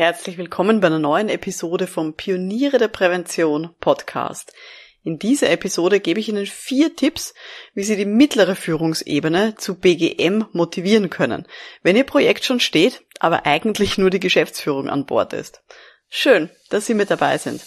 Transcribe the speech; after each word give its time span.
Herzlich 0.00 0.38
willkommen 0.38 0.80
bei 0.80 0.86
einer 0.86 0.98
neuen 0.98 1.28
Episode 1.28 1.86
vom 1.86 2.14
Pioniere 2.14 2.78
der 2.78 2.88
Prävention 2.88 3.68
Podcast. 3.80 4.54
In 5.02 5.18
dieser 5.18 5.50
Episode 5.50 6.00
gebe 6.00 6.18
ich 6.18 6.30
Ihnen 6.30 6.46
vier 6.46 6.96
Tipps, 6.96 7.34
wie 7.74 7.82
Sie 7.82 7.96
die 7.96 8.06
mittlere 8.06 8.56
Führungsebene 8.56 9.56
zu 9.56 9.74
BGM 9.74 10.46
motivieren 10.54 11.10
können, 11.10 11.46
wenn 11.82 11.96
Ihr 11.96 12.04
Projekt 12.04 12.46
schon 12.46 12.60
steht, 12.60 13.02
aber 13.18 13.44
eigentlich 13.44 13.98
nur 13.98 14.08
die 14.08 14.20
Geschäftsführung 14.20 14.88
an 14.88 15.04
Bord 15.04 15.34
ist. 15.34 15.60
Schön, 16.08 16.48
dass 16.70 16.86
Sie 16.86 16.94
mit 16.94 17.10
dabei 17.10 17.36
sind. 17.36 17.60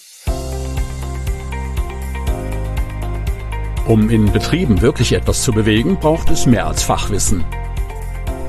Um 3.88 4.10
in 4.10 4.32
Betrieben 4.32 4.82
wirklich 4.82 5.14
etwas 5.14 5.44
zu 5.44 5.52
bewegen, 5.52 6.00
braucht 6.00 6.32
es 6.32 6.48
mehr 6.48 6.66
als 6.66 6.82
Fachwissen. 6.82 7.46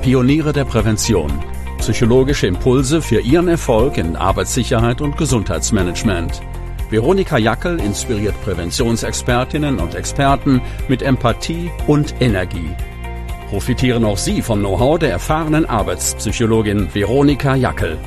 Pioniere 0.01 0.53
der 0.53 0.65
Prävention 0.65 1.39
Psychologische 1.85 2.47
Impulse 2.47 2.99
für 2.99 3.19
Ihren 3.19 3.47
Erfolg 3.47 3.99
in 3.99 4.15
Arbeitssicherheit 4.15 5.01
und 5.01 5.17
Gesundheitsmanagement. 5.17 6.41
Veronika 6.89 7.37
Jackel 7.37 7.79
inspiriert 7.79 8.33
Präventionsexpertinnen 8.43 9.77
und 9.77 9.93
Experten 9.93 10.63
mit 10.87 11.03
Empathie 11.03 11.69
und 11.85 12.19
Energie. 12.19 12.75
Profitieren 13.49 14.03
auch 14.03 14.17
Sie 14.17 14.41
vom 14.41 14.61
Know-how 14.61 14.97
der 14.97 15.11
erfahrenen 15.11 15.67
Arbeitspsychologin 15.67 16.91
Veronika 16.91 17.53
Jackel. 17.53 17.99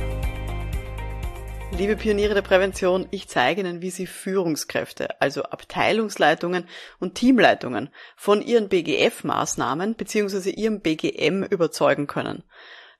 Liebe 1.77 1.95
Pioniere 1.95 2.33
der 2.33 2.41
Prävention, 2.41 3.07
ich 3.11 3.29
zeige 3.29 3.61
Ihnen, 3.61 3.81
wie 3.81 3.91
Sie 3.91 4.07
Führungskräfte, 4.07 5.21
also 5.21 5.43
Abteilungsleitungen 5.43 6.65
und 6.99 7.15
Teamleitungen 7.15 7.87
von 8.17 8.41
Ihren 8.41 8.67
BGF-Maßnahmen 8.67 9.95
bzw. 9.95 10.49
Ihrem 10.49 10.81
BGM 10.81 11.43
überzeugen 11.43 12.07
können 12.07 12.43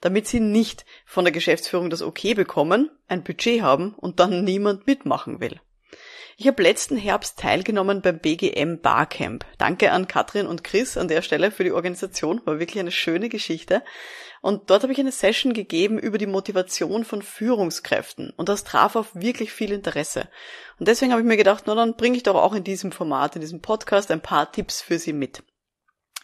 damit 0.02 0.28
sie 0.28 0.40
nicht 0.40 0.86
von 1.06 1.26
der 1.26 1.32
Geschäftsführung 1.32 1.90
das 1.90 2.02
Okay 2.02 2.34
bekommen, 2.34 2.90
ein 3.08 3.24
Budget 3.24 3.62
haben 3.62 3.94
und 3.96 4.20
dann 4.20 4.44
niemand 4.44 4.88
mitmachen 4.88 5.40
will. 5.40 5.60
Ich 6.42 6.48
habe 6.48 6.64
letzten 6.64 6.96
Herbst 6.96 7.38
teilgenommen 7.38 8.02
beim 8.02 8.20
BGM 8.20 8.80
Barcamp. 8.80 9.46
Danke 9.58 9.92
an 9.92 10.08
Katrin 10.08 10.48
und 10.48 10.64
Chris 10.64 10.96
an 10.96 11.10
der 11.10 11.22
Stelle 11.22 11.52
für 11.52 11.66
die 11.66 11.74
Organisation, 11.74 12.40
war 12.46 12.60
wirklich 12.60 12.80
eine 12.80 12.94
schöne 12.94 13.28
Geschichte. 13.28 13.84
Und 14.40 14.70
dort 14.70 14.84
habe 14.84 14.94
ich 14.94 15.00
eine 15.00 15.12
Session 15.12 15.52
gegeben 15.52 16.00
über 16.00 16.18
die 16.18 16.28
Motivation 16.28 17.04
von 17.04 17.22
Führungskräften 17.22 18.32
und 18.38 18.48
das 18.48 18.64
traf 18.64 18.96
auf 18.96 19.14
wirklich 19.14 19.52
viel 19.52 19.74
Interesse. 19.74 20.30
Und 20.80 20.88
deswegen 20.88 21.12
habe 21.12 21.22
ich 21.22 21.28
mir 21.28 21.36
gedacht, 21.36 21.66
na 21.68 21.76
dann 21.76 21.98
bringe 21.98 22.16
ich 22.16 22.24
doch 22.24 22.36
auch 22.36 22.54
in 22.54 22.64
diesem 22.64 22.94
Format, 22.94 23.36
in 23.36 23.42
diesem 23.42 23.62
Podcast 23.62 24.10
ein 24.10 24.22
paar 24.22 24.50
Tipps 24.50 24.82
für 24.82 24.98
Sie 24.98 25.12
mit. 25.12 25.44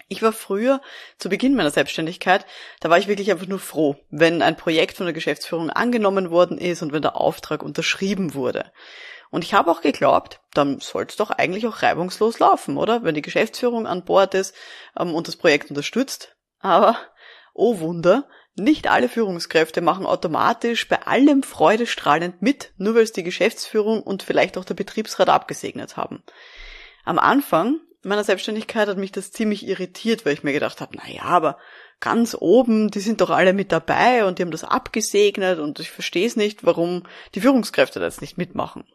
Ich 0.08 0.22
war 0.22 0.34
früher, 0.34 0.82
zu 1.18 1.30
Beginn 1.30 1.56
meiner 1.56 1.72
Selbstständigkeit, 1.72 2.46
da 2.80 2.90
war 2.90 3.00
ich 3.00 3.08
wirklich 3.08 3.32
einfach 3.32 3.48
nur 3.48 3.60
froh, 3.60 3.96
wenn 4.10 4.44
ein 4.44 4.56
Projekt 4.56 4.98
von 4.98 5.08
der 5.08 5.14
Geschäftsführung 5.14 5.72
angenommen 5.72 6.30
worden 6.30 6.60
ist 6.60 6.84
und 6.84 6.94
wenn 6.94 7.02
der 7.02 7.16
Auftrag 7.16 7.64
unterschrieben 7.64 8.36
wurde. 8.36 8.72
Und 9.32 9.44
ich 9.44 9.56
habe 9.56 9.72
auch 9.72 9.82
geglaubt, 9.82 10.42
dann 10.54 10.80
soll 10.80 11.06
es 11.10 11.16
doch 11.16 11.32
eigentlich 11.32 11.66
auch 11.66 11.82
reibungslos 11.82 12.38
laufen, 12.40 12.78
oder? 12.78 13.04
Wenn 13.04 13.16
die 13.16 13.24
Geschäftsführung 13.24 13.88
an 13.88 14.06
Bord 14.06 14.36
ist 14.36 14.54
ähm, 14.98 15.16
und 15.16 15.28
das 15.28 15.36
Projekt 15.36 15.70
unterstützt. 15.70 16.36
Aber, 16.60 16.98
oh 17.54 17.80
Wunder, 17.80 18.30
nicht 18.56 18.88
alle 18.88 19.10
Führungskräfte 19.10 19.82
machen 19.82 20.06
automatisch 20.06 20.88
bei 20.88 21.02
allem 21.02 21.44
freudestrahlend 21.44 22.42
mit, 22.42 22.72
nur 22.78 22.96
weil 22.96 23.02
es 23.02 23.12
die 23.12 23.24
Geschäftsführung 23.24 24.02
und 24.02 24.24
vielleicht 24.24 24.58
auch 24.58 24.66
der 24.66 24.76
Betriebsrat 24.76 25.30
abgesegnet 25.30 25.98
haben. 25.98 26.24
Am 27.04 27.20
Anfang 27.20 27.82
meiner 28.06 28.24
Selbstständigkeit 28.24 28.88
hat 28.88 28.98
mich 28.98 29.12
das 29.12 29.32
ziemlich 29.32 29.66
irritiert, 29.68 30.26
weil 30.26 30.34
ich 30.34 30.44
mir 30.44 30.54
gedacht 30.54 30.82
habe, 30.82 30.96
na 30.96 31.10
ja, 31.10 31.24
aber 31.24 31.58
ganz 32.00 32.36
oben, 32.40 32.92
die 32.92 33.00
sind 33.00 33.22
doch 33.22 33.30
alle 33.30 33.54
mit 33.54 33.72
dabei 33.72 34.26
und 34.26 34.38
die 34.38 34.44
haben 34.44 34.52
das 34.52 34.64
abgesegnet 34.64 35.60
und 35.60 35.80
ich 35.80 35.90
verstehe 35.90 36.28
es 36.28 36.36
nicht, 36.36 36.66
warum 36.66 37.04
die 37.34 37.42
Führungskräfte 37.42 38.00
das 38.00 38.22
nicht 38.22 38.38
mitmachen. 38.38 38.86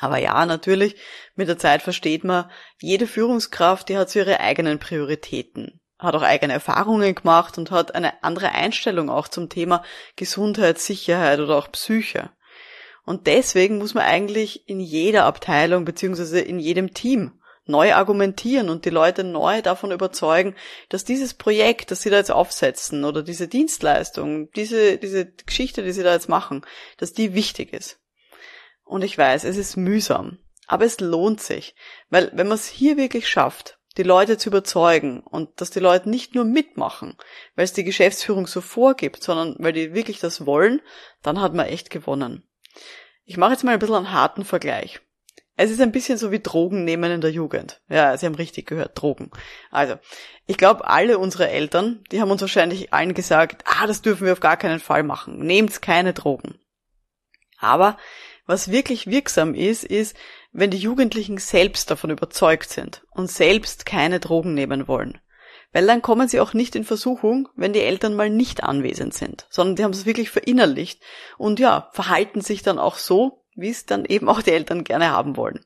Aber 0.00 0.18
ja, 0.18 0.46
natürlich, 0.46 0.96
mit 1.34 1.48
der 1.48 1.58
Zeit 1.58 1.82
versteht 1.82 2.24
man, 2.24 2.50
jede 2.80 3.06
Führungskraft, 3.06 3.88
die 3.88 3.98
hat 3.98 4.08
so 4.08 4.20
ihre 4.20 4.40
eigenen 4.40 4.78
Prioritäten, 4.78 5.80
hat 5.98 6.14
auch 6.14 6.22
eigene 6.22 6.54
Erfahrungen 6.54 7.14
gemacht 7.14 7.58
und 7.58 7.70
hat 7.70 7.94
eine 7.94 8.22
andere 8.22 8.52
Einstellung 8.52 9.10
auch 9.10 9.28
zum 9.28 9.50
Thema 9.50 9.84
Gesundheit, 10.16 10.78
Sicherheit 10.78 11.38
oder 11.40 11.58
auch 11.58 11.70
Psyche. 11.70 12.30
Und 13.04 13.26
deswegen 13.26 13.78
muss 13.78 13.94
man 13.94 14.04
eigentlich 14.04 14.68
in 14.68 14.80
jeder 14.80 15.24
Abteilung 15.24 15.84
beziehungsweise 15.84 16.40
in 16.40 16.58
jedem 16.58 16.94
Team 16.94 17.32
neu 17.64 17.94
argumentieren 17.94 18.68
und 18.68 18.84
die 18.84 18.90
Leute 18.90 19.24
neu 19.24 19.62
davon 19.62 19.92
überzeugen, 19.92 20.56
dass 20.88 21.04
dieses 21.04 21.34
Projekt, 21.34 21.90
das 21.90 22.02
sie 22.02 22.10
da 22.10 22.16
jetzt 22.16 22.32
aufsetzen 22.32 23.04
oder 23.04 23.22
diese 23.22 23.48
Dienstleistung, 23.48 24.50
diese, 24.52 24.98
diese 24.98 25.26
Geschichte, 25.26 25.82
die 25.82 25.92
sie 25.92 26.02
da 26.02 26.12
jetzt 26.12 26.28
machen, 26.28 26.64
dass 26.96 27.12
die 27.12 27.34
wichtig 27.34 27.72
ist. 27.72 28.00
Und 28.84 29.02
ich 29.02 29.16
weiß, 29.16 29.44
es 29.44 29.56
ist 29.56 29.76
mühsam, 29.76 30.38
aber 30.66 30.84
es 30.84 31.00
lohnt 31.00 31.40
sich, 31.40 31.74
weil 32.10 32.30
wenn 32.34 32.48
man 32.48 32.56
es 32.56 32.66
hier 32.66 32.96
wirklich 32.96 33.28
schafft, 33.28 33.78
die 33.96 34.02
Leute 34.02 34.38
zu 34.38 34.48
überzeugen 34.48 35.20
und 35.20 35.60
dass 35.60 35.70
die 35.70 35.80
Leute 35.80 36.08
nicht 36.08 36.34
nur 36.34 36.44
mitmachen, 36.44 37.16
weil 37.54 37.64
es 37.64 37.72
die 37.72 37.84
Geschäftsführung 37.84 38.46
so 38.46 38.60
vorgibt, 38.60 39.22
sondern 39.22 39.54
weil 39.58 39.72
die 39.72 39.94
wirklich 39.94 40.18
das 40.18 40.46
wollen, 40.46 40.80
dann 41.22 41.40
hat 41.40 41.54
man 41.54 41.66
echt 41.66 41.90
gewonnen. 41.90 42.48
Ich 43.24 43.36
mache 43.36 43.52
jetzt 43.52 43.64
mal 43.64 43.72
ein 43.72 43.78
bisschen 43.78 43.96
einen 43.96 44.12
harten 44.12 44.44
Vergleich. 44.44 45.00
Es 45.56 45.70
ist 45.70 45.80
ein 45.80 45.92
bisschen 45.92 46.16
so 46.16 46.32
wie 46.32 46.40
Drogen 46.40 46.84
nehmen 46.84 47.10
in 47.12 47.20
der 47.20 47.30
Jugend. 47.30 47.82
Ja, 47.88 48.16
Sie 48.16 48.26
haben 48.26 48.34
richtig 48.34 48.66
gehört, 48.66 49.00
Drogen. 49.00 49.30
Also, 49.70 49.96
ich 50.46 50.56
glaube, 50.56 50.88
alle 50.88 51.18
unsere 51.18 51.48
Eltern, 51.48 52.02
die 52.10 52.20
haben 52.20 52.30
uns 52.30 52.40
wahrscheinlich 52.40 52.92
allen 52.92 53.14
gesagt, 53.14 53.64
ah, 53.66 53.86
das 53.86 54.02
dürfen 54.02 54.24
wir 54.24 54.32
auf 54.32 54.40
gar 54.40 54.56
keinen 54.56 54.80
Fall 54.80 55.02
machen. 55.02 55.38
Nehmt 55.38 55.82
keine 55.82 56.14
Drogen. 56.14 56.58
Aber 57.58 57.96
was 58.46 58.70
wirklich 58.70 59.06
wirksam 59.06 59.54
ist, 59.54 59.84
ist, 59.84 60.16
wenn 60.52 60.70
die 60.70 60.78
Jugendlichen 60.78 61.38
selbst 61.38 61.90
davon 61.90 62.10
überzeugt 62.10 62.70
sind 62.70 63.04
und 63.10 63.30
selbst 63.30 63.86
keine 63.86 64.20
Drogen 64.20 64.54
nehmen 64.54 64.88
wollen. 64.88 65.18
Weil 65.72 65.86
dann 65.86 66.02
kommen 66.02 66.28
sie 66.28 66.40
auch 66.40 66.52
nicht 66.52 66.76
in 66.76 66.84
Versuchung, 66.84 67.48
wenn 67.56 67.72
die 67.72 67.80
Eltern 67.80 68.14
mal 68.14 68.28
nicht 68.28 68.62
anwesend 68.62 69.14
sind, 69.14 69.46
sondern 69.48 69.76
die 69.76 69.84
haben 69.84 69.92
es 69.92 70.04
wirklich 70.04 70.30
verinnerlicht 70.30 71.02
und 71.38 71.60
ja, 71.60 71.88
verhalten 71.92 72.42
sich 72.42 72.62
dann 72.62 72.78
auch 72.78 72.96
so, 72.96 73.41
wie 73.54 73.70
es 73.70 73.86
dann 73.86 74.04
eben 74.04 74.28
auch 74.28 74.42
die 74.42 74.52
Eltern 74.52 74.84
gerne 74.84 75.10
haben 75.10 75.36
wollen. 75.36 75.64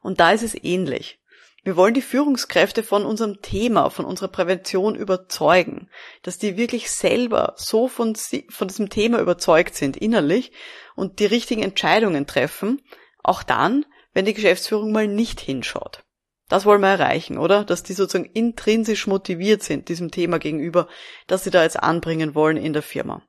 Und 0.00 0.20
da 0.20 0.32
ist 0.32 0.42
es 0.42 0.54
ähnlich. 0.62 1.18
Wir 1.64 1.76
wollen 1.76 1.94
die 1.94 2.02
Führungskräfte 2.02 2.82
von 2.82 3.06
unserem 3.06 3.40
Thema, 3.40 3.88
von 3.88 4.04
unserer 4.04 4.28
Prävention 4.28 4.94
überzeugen, 4.94 5.88
dass 6.22 6.36
die 6.36 6.58
wirklich 6.58 6.90
selber 6.90 7.54
so 7.56 7.88
von, 7.88 8.14
von 8.50 8.68
diesem 8.68 8.90
Thema 8.90 9.18
überzeugt 9.18 9.74
sind 9.74 9.96
innerlich 9.96 10.52
und 10.94 11.20
die 11.20 11.26
richtigen 11.26 11.62
Entscheidungen 11.62 12.26
treffen, 12.26 12.82
auch 13.22 13.42
dann, 13.42 13.86
wenn 14.12 14.26
die 14.26 14.34
Geschäftsführung 14.34 14.92
mal 14.92 15.08
nicht 15.08 15.40
hinschaut. 15.40 16.04
Das 16.50 16.66
wollen 16.66 16.82
wir 16.82 16.88
erreichen, 16.88 17.38
oder? 17.38 17.64
Dass 17.64 17.82
die 17.82 17.94
sozusagen 17.94 18.30
intrinsisch 18.30 19.06
motiviert 19.06 19.62
sind 19.62 19.88
diesem 19.88 20.10
Thema 20.10 20.38
gegenüber, 20.38 20.88
dass 21.26 21.44
sie 21.44 21.50
da 21.50 21.62
jetzt 21.62 21.82
anbringen 21.82 22.34
wollen 22.34 22.58
in 22.58 22.74
der 22.74 22.82
Firma. 22.82 23.22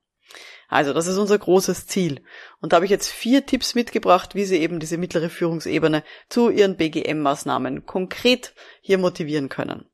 Also, 0.67 0.93
das 0.93 1.07
ist 1.07 1.17
unser 1.17 1.37
großes 1.37 1.87
Ziel. 1.87 2.23
Und 2.59 2.73
da 2.73 2.77
habe 2.77 2.85
ich 2.85 2.91
jetzt 2.91 3.09
vier 3.09 3.45
Tipps 3.45 3.75
mitgebracht, 3.75 4.35
wie 4.35 4.45
Sie 4.45 4.57
eben 4.57 4.79
diese 4.79 4.97
mittlere 4.97 5.29
Führungsebene 5.29 6.03
zu 6.29 6.49
Ihren 6.49 6.77
BGM-Maßnahmen 6.77 7.85
konkret 7.85 8.53
hier 8.81 8.97
motivieren 8.97 9.49
können. 9.49 9.85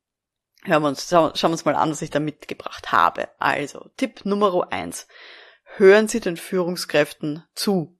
Hören 0.64 0.84
wir 0.84 0.90
uns, 0.90 1.10
schauen 1.10 1.34
wir 1.34 1.50
uns 1.50 1.66
mal 1.66 1.76
an, 1.76 1.92
was 1.92 2.02
ich 2.02 2.12
da 2.12 2.20
mitgebracht 2.20 2.92
habe. 2.92 3.30
Also, 3.40 3.90
Tipp 3.98 4.26
Nummer 4.26 4.72
eins. 4.72 5.08
Hören 5.76 6.08
Sie 6.08 6.20
den 6.20 6.38
Führungskräften 6.38 7.44
zu. 7.54 7.98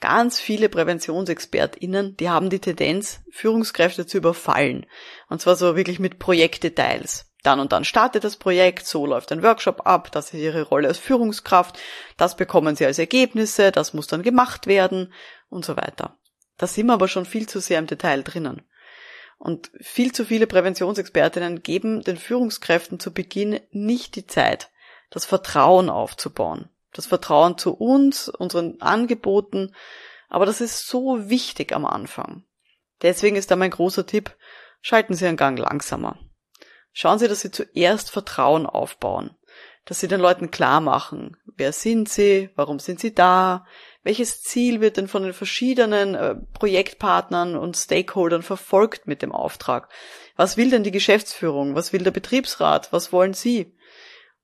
Ganz 0.00 0.40
viele 0.40 0.70
PräventionsexpertInnen, 0.70 2.16
die 2.16 2.30
haben 2.30 2.48
die 2.48 2.58
Tendenz, 2.58 3.20
Führungskräfte 3.30 4.06
zu 4.06 4.16
überfallen. 4.16 4.86
Und 5.28 5.42
zwar 5.42 5.56
so 5.56 5.76
wirklich 5.76 5.98
mit 5.98 6.18
Projektdetails 6.18 7.29
dann 7.42 7.60
und 7.60 7.72
dann 7.72 7.84
startet 7.84 8.24
das 8.24 8.36
Projekt, 8.36 8.86
so 8.86 9.06
läuft 9.06 9.32
ein 9.32 9.42
Workshop 9.42 9.86
ab, 9.86 10.10
das 10.12 10.26
ist 10.26 10.40
Ihre 10.40 10.62
Rolle 10.62 10.88
als 10.88 10.98
Führungskraft, 10.98 11.78
das 12.16 12.36
bekommen 12.36 12.76
Sie 12.76 12.86
als 12.86 12.98
Ergebnisse, 12.98 13.72
das 13.72 13.94
muss 13.94 14.06
dann 14.06 14.22
gemacht 14.22 14.66
werden 14.66 15.12
und 15.48 15.64
so 15.64 15.76
weiter. 15.76 16.16
Da 16.58 16.66
sind 16.66 16.86
wir 16.86 16.92
aber 16.92 17.08
schon 17.08 17.24
viel 17.24 17.48
zu 17.48 17.60
sehr 17.60 17.78
im 17.78 17.86
Detail 17.86 18.22
drinnen. 18.22 18.62
Und 19.38 19.70
viel 19.80 20.12
zu 20.12 20.26
viele 20.26 20.46
Präventionsexpertinnen 20.46 21.62
geben 21.62 22.02
den 22.02 22.18
Führungskräften 22.18 23.00
zu 23.00 23.14
Beginn 23.14 23.58
nicht 23.70 24.16
die 24.16 24.26
Zeit, 24.26 24.68
das 25.08 25.24
Vertrauen 25.24 25.88
aufzubauen. 25.88 26.68
Das 26.92 27.06
Vertrauen 27.06 27.56
zu 27.56 27.72
uns, 27.72 28.28
unseren 28.28 28.82
Angeboten. 28.82 29.74
Aber 30.28 30.44
das 30.44 30.60
ist 30.60 30.86
so 30.86 31.30
wichtig 31.30 31.72
am 31.72 31.86
Anfang. 31.86 32.44
Deswegen 33.00 33.36
ist 33.36 33.50
da 33.50 33.56
mein 33.56 33.70
großer 33.70 34.06
Tipp, 34.06 34.36
schalten 34.82 35.14
Sie 35.14 35.26
einen 35.26 35.38
Gang 35.38 35.58
langsamer. 35.58 36.18
Schauen 36.92 37.18
Sie, 37.18 37.28
dass 37.28 37.40
Sie 37.40 37.50
zuerst 37.50 38.10
Vertrauen 38.10 38.66
aufbauen, 38.66 39.36
dass 39.84 40.00
Sie 40.00 40.08
den 40.08 40.20
Leuten 40.20 40.50
klar 40.50 40.80
machen, 40.80 41.36
wer 41.56 41.72
sind 41.72 42.08
Sie, 42.08 42.50
warum 42.56 42.78
sind 42.78 43.00
Sie 43.00 43.14
da, 43.14 43.66
welches 44.02 44.42
Ziel 44.42 44.80
wird 44.80 44.96
denn 44.96 45.08
von 45.08 45.22
den 45.22 45.34
verschiedenen 45.34 46.14
äh, 46.14 46.34
Projektpartnern 46.54 47.56
und 47.56 47.76
Stakeholdern 47.76 48.42
verfolgt 48.42 49.06
mit 49.06 49.22
dem 49.22 49.32
Auftrag? 49.32 49.88
Was 50.36 50.56
will 50.56 50.70
denn 50.70 50.84
die 50.84 50.90
Geschäftsführung? 50.90 51.74
Was 51.74 51.92
will 51.92 52.02
der 52.02 52.10
Betriebsrat? 52.10 52.92
Was 52.92 53.12
wollen 53.12 53.34
Sie? 53.34 53.76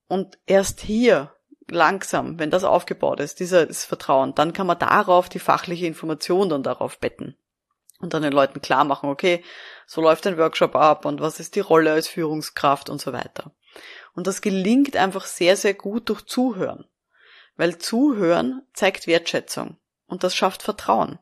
Und 0.09 0.39
erst 0.47 0.81
hier 0.81 1.33
langsam, 1.69 2.39
wenn 2.39 2.51
das 2.51 2.65
aufgebaut 2.65 3.19
ist, 3.21 3.41
dieses 3.41 3.85
Vertrauen, 3.85 4.35
dann 4.35 4.53
kann 4.53 4.67
man 4.67 4.79
darauf 4.79 5.29
die 5.29 5.39
fachliche 5.39 5.87
Information 5.87 6.49
dann 6.49 6.63
darauf 6.63 6.99
betten 6.99 7.37
und 7.99 8.15
dann 8.15 8.23
den 8.23 8.33
Leuten 8.33 8.61
klar 8.61 8.85
machen, 8.85 9.09
okay, 9.09 9.43
so 9.87 10.01
läuft 10.01 10.27
ein 10.27 10.37
Workshop 10.37 10.75
ab 10.75 11.05
und 11.05 11.21
was 11.21 11.41
ist 11.41 11.55
die 11.55 11.61
Rolle 11.61 11.93
als 11.93 12.09
Führungskraft 12.09 12.91
und 12.91 13.01
so 13.01 13.13
weiter. 13.13 13.53
Und 14.15 14.27
das 14.27 14.41
gelingt 14.41 14.97
einfach 14.97 15.27
sehr, 15.27 15.57
sehr 15.57 15.75
gut 15.75 16.09
durch 16.09 16.23
Zuhören. 16.27 16.87
Weil 17.57 17.79
Zuhören 17.79 18.63
zeigt 18.75 19.07
Wertschätzung 19.07 19.79
und 20.07 20.25
das 20.25 20.35
schafft 20.35 20.63
Vertrauen. 20.63 21.19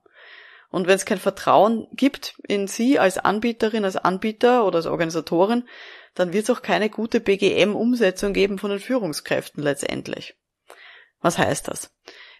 Und 0.71 0.89
wenn 0.89 0.97
es 0.97 1.05
kein 1.05 1.21
Vertrauen 1.21 1.87
gibt 1.93 2.37
in 2.49 2.67
Sie 2.67 2.99
als 2.99 3.19
Anbieterin, 3.19 3.85
als 3.85 3.97
Anbieter 3.97 4.67
oder 4.67 4.79
als 4.79 4.87
Organisatorin, 4.87 5.69
dann 6.15 6.33
wird 6.33 6.45
es 6.45 6.51
auch 6.51 6.63
keine 6.63 6.91
gute 6.91 7.21
BGM-Umsetzung 7.21 8.33
geben 8.33 8.59
von 8.59 8.71
den 8.71 8.81
Führungskräften 8.81 9.63
letztendlich. 9.63 10.37
Was 11.21 11.39
heißt 11.39 11.69
das? 11.69 11.95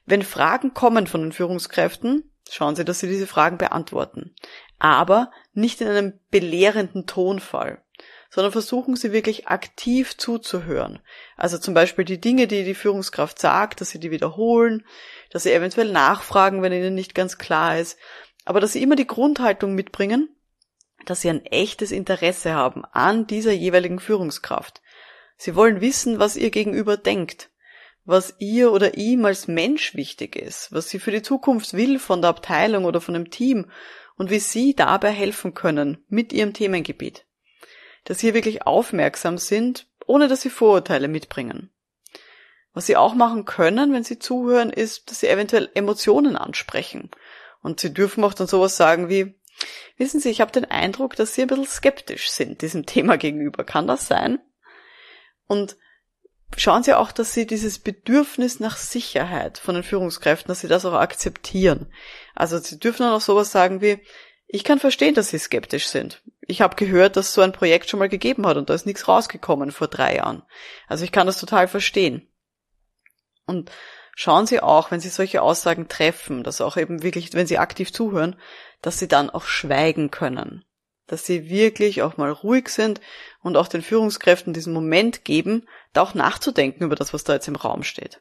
Wenn 0.05 0.23
Fragen 0.23 0.75
kommen 0.75 1.07
von 1.07 1.23
den 1.23 1.33
Führungskräften, 1.33 2.34
schauen 2.51 2.77
Sie, 2.77 2.85
dass 2.85 3.01
Sie 3.01 3.09
diese 3.09 3.27
Fragen 3.27 3.59
beantworten. 3.59 4.35
Aber 4.79 5.31
nicht 5.53 5.81
in 5.81 5.89
einem 5.89 6.21
belehrenden 6.31 7.07
Tonfall, 7.07 7.83
sondern 8.31 8.53
versuchen 8.53 8.97
Sie 8.97 9.13
wirklich 9.13 9.49
aktiv 9.49 10.17
zuzuhören. 10.17 10.99
Also 11.37 11.59
zum 11.59 11.75
Beispiel 11.75 12.05
die 12.05 12.21
Dinge, 12.21 12.47
die 12.47 12.65
die 12.65 12.75
Führungskraft 12.75 13.39
sagt, 13.39 13.81
dass 13.81 13.91
Sie 13.91 14.01
die 14.01 14.11
wiederholen, 14.11 14.85
dass 15.31 15.45
Sie 15.45 15.53
eventuell 15.53 15.91
nachfragen, 15.91 16.61
wenn 16.61 16.73
Ihnen 16.73 16.95
nicht 16.95 17.15
ganz 17.15 17.39
klar 17.39 17.79
ist, 17.79 17.99
aber 18.45 18.61
dass 18.61 18.73
Sie 18.73 18.83
immer 18.83 18.97
die 18.97 19.07
Grundhaltung 19.07 19.75
mitbringen, 19.75 20.29
dass 21.07 21.21
Sie 21.21 21.31
ein 21.31 21.47
echtes 21.47 21.93
Interesse 21.93 22.55
haben 22.55 22.85
an 22.87 23.27
dieser 23.27 23.53
jeweiligen 23.53 24.01
Führungskraft. 24.01 24.83
Sie 25.37 25.55
wollen 25.55 25.81
wissen, 25.81 26.19
was 26.19 26.37
Ihr 26.37 26.51
Gegenüber 26.51 26.97
denkt 26.97 27.51
was 28.05 28.35
ihr 28.39 28.73
oder 28.73 28.97
ihm 28.97 29.25
als 29.25 29.49
Mensch 29.49 29.95
wichtig 29.95 30.37
ist, 30.37 30.73
was 30.73 30.89
sie 30.89 30.99
für 30.99 31.11
die 31.11 31.23
Zukunft 31.23 31.73
will 31.73 31.99
von 31.99 32.21
der 32.21 32.31
Abteilung 32.31 32.85
oder 32.85 33.01
von 33.01 33.15
dem 33.15 33.31
Team 33.31 33.71
und 34.17 34.31
wie 34.31 34.39
sie 34.39 34.75
dabei 34.75 35.11
helfen 35.11 35.55
können 35.55 36.05
mit 36.09 36.33
ihrem 36.33 36.53
Themengebiet. 36.53 37.25
Dass 38.05 38.19
sie 38.19 38.35
wirklich 38.35 38.67
aufmerksam 38.67 39.39
sind, 39.39 39.87
ohne 40.07 40.29
dass 40.29 40.43
sie 40.43 40.51
Vorurteile 40.51 41.09
mitbringen. 41.09 41.71
Was 42.75 42.87
sie 42.87 42.97
auch 42.97 43.15
machen 43.15 43.45
können, 43.45 43.93
wenn 43.93 44.05
sie 44.05 44.19
zuhören, 44.19 44.71
ist, 44.71 45.11
dass 45.11 45.21
sie 45.21 45.29
eventuell 45.29 45.71
Emotionen 45.75 46.37
ansprechen. 46.37 47.11
Und 47.63 47.81
sie 47.81 47.95
dürfen 47.95 48.23
auch 48.25 48.35
dann 48.35 48.47
sowas 48.47 48.77
sagen 48.77 49.09
wie, 49.09 49.35
wissen 49.97 50.21
Sie, 50.21 50.31
ich 50.31 50.41
habe 50.41 50.53
den 50.53 50.65
Eindruck, 50.65 51.17
dass 51.17 51.35
Sie 51.35 51.43
ein 51.43 51.49
bisschen 51.49 51.67
skeptisch 51.67 52.31
sind 52.31 52.63
diesem 52.63 52.85
Thema 52.87 53.17
gegenüber. 53.17 53.65
Kann 53.65 53.87
das 53.87 54.07
sein? 54.07 54.41
Und 55.47 55.77
schauen 56.57 56.83
Sie 56.83 56.95
auch, 56.95 57.13
dass 57.13 57.33
Sie 57.33 57.47
dieses 57.47 57.79
Bedürfnis 57.79 58.61
nach 58.61 58.77
Sicherheit 58.77 59.59
von 59.59 59.75
den 59.75 59.85
Führungskräften, 59.85 60.49
dass 60.49 60.61
Sie 60.61 60.69
das 60.69 60.85
auch 60.85 60.95
akzeptieren. 60.95 61.93
Also 62.35 62.59
Sie 62.59 62.79
dürfen 62.79 63.03
dann 63.03 63.13
auch 63.13 63.21
sowas 63.21 63.51
sagen 63.53 63.81
wie, 63.81 64.01
ich 64.47 64.65
kann 64.65 64.79
verstehen, 64.79 65.15
dass 65.15 65.31
Sie 65.31 65.39
skeptisch 65.39 65.89
sind. 65.89 66.23
Ich 66.43 66.61
habe 66.61 66.77
gehört, 66.77 67.17
dass 67.17 67.33
so 67.33 67.41
ein 67.41 67.53
Projekt 67.53 67.89
schon 67.89 67.99
mal 67.99 68.09
gegeben 68.09 68.47
hat 68.47 68.57
und 68.57 68.71
da 68.71 68.75
ist 68.75 68.87
nichts 68.87 69.09
rausgekommen 69.09 69.73
vor 69.73 69.89
drei 69.89 70.17
Jahren. 70.17 70.43
Also 70.87 71.05
ich 71.05 71.13
kann 71.13 71.27
das 71.27 71.41
total 71.41 71.67
verstehen. 71.67 72.29
Und 73.47 73.71
schauen 74.15 74.47
Sie 74.47 74.61
auch, 74.61 74.91
wenn 74.91 75.01
Sie 75.01 75.09
solche 75.09 75.43
Aussagen 75.43 75.89
treffen, 75.89 76.45
dass 76.45 76.61
auch 76.61 76.77
eben 76.77 77.03
wirklich, 77.03 77.33
wenn 77.33 77.47
Sie 77.47 77.59
aktiv 77.59 77.93
zuhören, 77.93 78.37
dass 78.83 78.99
Sie 78.99 79.09
dann 79.09 79.31
auch 79.31 79.45
schweigen 79.45 80.11
können 80.11 80.65
dass 81.07 81.27
sie 81.27 81.49
wirklich 81.49 82.03
auch 82.03 82.17
mal 82.17 82.31
ruhig 82.31 82.69
sind 82.69 83.01
und 83.43 83.57
auch 83.57 83.69
den 83.69 83.83
Führungskräften 83.83 84.53
diesen 84.53 84.73
Moment 84.73 85.25
geben, 85.25 85.67
da 85.93 86.03
auch 86.03 86.15
nachzudenken 86.15 86.85
über 86.85 86.97
das, 86.97 87.13
was 87.13 87.25
da 87.25 87.35
jetzt 87.35 87.49
im 87.49 87.57
Raum 87.57 87.83
steht. 87.83 88.21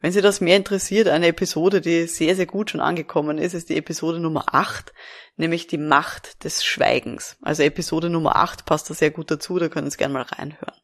Wenn 0.00 0.12
Sie 0.12 0.20
das 0.20 0.40
mehr 0.40 0.56
interessiert, 0.56 1.08
eine 1.08 1.26
Episode, 1.26 1.80
die 1.80 2.06
sehr, 2.06 2.36
sehr 2.36 2.46
gut 2.46 2.70
schon 2.70 2.80
angekommen 2.80 3.36
ist, 3.36 3.54
ist 3.54 3.68
die 3.68 3.76
Episode 3.76 4.20
Nummer 4.20 4.54
8, 4.54 4.92
nämlich 5.36 5.66
die 5.66 5.78
Macht 5.78 6.44
des 6.44 6.64
Schweigens. 6.64 7.36
Also 7.42 7.64
Episode 7.64 8.08
Nummer 8.08 8.36
8 8.36 8.64
passt 8.64 8.88
da 8.88 8.94
sehr 8.94 9.10
gut 9.10 9.30
dazu, 9.30 9.58
da 9.58 9.68
können 9.68 9.90
Sie 9.90 9.96
gerne 9.96 10.14
mal 10.14 10.22
reinhören. 10.22 10.76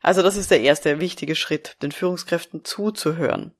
Also 0.00 0.22
das 0.22 0.36
ist 0.36 0.52
der 0.52 0.60
erste 0.60 1.00
wichtige 1.00 1.34
Schritt, 1.34 1.76
den 1.82 1.90
Führungskräften 1.90 2.64
zuzuhören. 2.64 3.56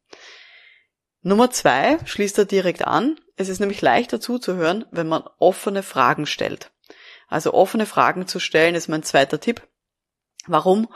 Nummer 1.24 1.50
zwei 1.50 1.96
schließt 2.04 2.36
da 2.36 2.44
direkt 2.44 2.86
an. 2.86 3.18
Es 3.36 3.48
ist 3.48 3.58
nämlich 3.58 3.80
leichter 3.80 4.20
zuzuhören, 4.20 4.84
wenn 4.90 5.08
man 5.08 5.24
offene 5.38 5.82
Fragen 5.82 6.26
stellt. 6.26 6.70
Also 7.28 7.54
offene 7.54 7.86
Fragen 7.86 8.26
zu 8.26 8.38
stellen 8.38 8.74
ist 8.74 8.88
mein 8.88 9.02
zweiter 9.02 9.40
Tipp. 9.40 9.66
Warum? 10.46 10.86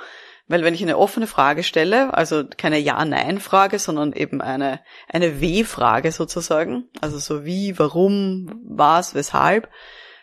Weil 0.47 0.65
wenn 0.65 0.75
ich 0.75 0.83
eine 0.83 0.99
offene 0.99 1.27
Frage 1.27 1.63
stelle, 1.63 2.13
also 2.13 2.45
keine 2.47 2.79
Ja-Nein-Frage, 2.79 3.79
sondern 3.79 4.13
eben 4.13 4.43
eine, 4.43 4.81
eine 5.09 5.41
W-Frage 5.41 6.13
sozusagen, 6.13 6.91
also 7.01 7.19
so 7.19 7.47
wie, 7.47 7.79
warum, 7.79 8.63
was, 8.69 9.15
weshalb, 9.15 9.71